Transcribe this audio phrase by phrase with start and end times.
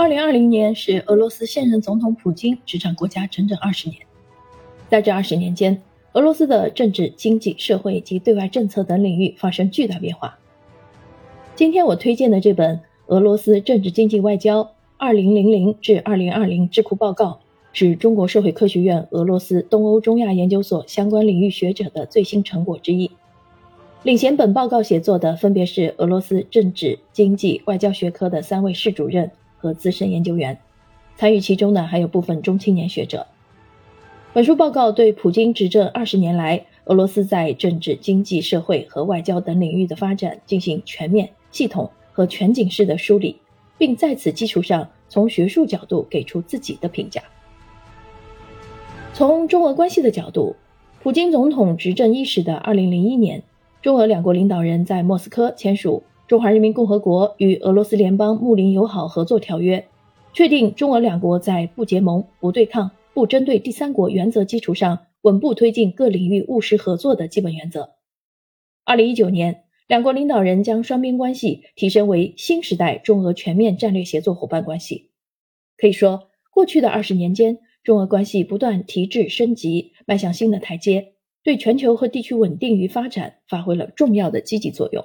[0.00, 4.00] 二零二零年是俄罗斯现任总统普京执掌国家整整二十年，
[4.88, 5.82] 在这二十年间，
[6.14, 10.38] 俄罗斯的政治、经济、社会及对外政策等领域发生巨大变化。
[11.54, 12.76] 今天我推荐的这本
[13.08, 17.32] 《俄罗斯政治经济外交二零零零至二零二零智库报告》，
[17.74, 23.10] 是中国社会科学院俄罗斯东欧中亚研究所相关领域学者的最新成果之一。
[24.02, 29.30] 领衔本报告写作的分别是俄罗斯政治、经济、外交学科的三位室主任。
[29.60, 30.58] 和资深研究员
[31.16, 33.26] 参与其中的还有部分中青年学者。
[34.32, 43.36] 本书报告对普京执政二十年来俄罗斯在政治、经济、社会和外交等领域的发展进行全面、系统和全景式的梳理，
[43.76, 47.22] 并在此基础上从学术角度给出自己的评价。
[49.12, 50.56] 从中俄关系的角度，
[51.02, 53.42] 普京总统执政伊始的二零零一年，
[53.82, 56.04] 中俄两国领导人在莫斯科签署。
[56.30, 59.88] 中华人民共和国与俄罗斯联邦睦邻友好合作条约，
[60.32, 67.94] 确定中俄两国在不结盟、不对抗、不针对第三国原则基础上，稳步推进各领域务实合作的基本原则。
[68.84, 75.10] 二零一九年，两国领导人将双边关系提升为新时代中俄全面战略协作伙伴关系。
[75.76, 85.04] 可以说，过去的二十年间，中俄关系不断提质升级，迈向新的台阶，对全球和地区稳定与发展发挥了重要的积极作用。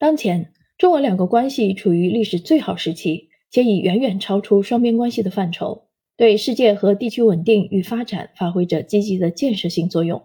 [0.00, 10.22] 当前，中俄两国关系处于历史最好时期，且已远远超出双边关系的范畴，对世界和地区稳定与发展发挥着积极的建设性作用。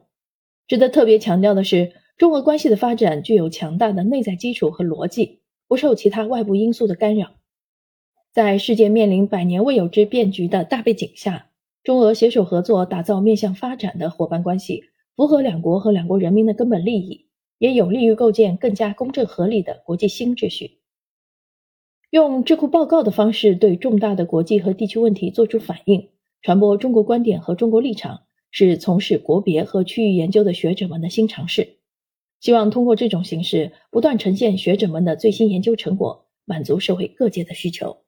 [0.67, 7.31] 值得特别强调的是，中俄关系的发展具有强大的内在基础和逻辑，不受其他外部因素的干扰。
[8.31, 11.49] 在世界面临百年未有之变局的大背景下，
[11.83, 14.83] 中俄携手合作，打造面向发展的伙伴关系，
[15.15, 17.25] 符合两国和两国人民的根本利益。
[17.57, 20.79] 也有利于构建更加公正合理的国际新秩序。
[22.09, 26.09] 用智库报告的方式对重大的国际和地区问题作出反应，
[26.41, 31.77] 传播中国观点和中国立场，是从事国别和区域研究的学者们的新尝试。
[32.39, 38.03] 希望通过这种形式，不断呈现学者们的最新研究成果，满足社会各界的需求。